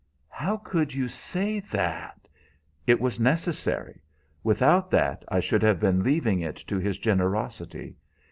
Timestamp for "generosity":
6.97-7.97